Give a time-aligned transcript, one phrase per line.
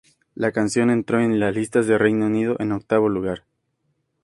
[0.33, 3.43] La canción entró en las listas de Reino Unido en octavo lugar.